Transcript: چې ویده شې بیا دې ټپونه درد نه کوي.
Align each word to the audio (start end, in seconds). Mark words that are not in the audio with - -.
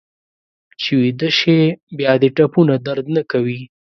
چې 0.81 0.91
ویده 1.01 1.29
شې 1.39 1.59
بیا 1.97 2.13
دې 2.21 2.29
ټپونه 2.37 2.73
درد 2.87 3.05
نه 3.15 3.21
کوي. 3.31 3.61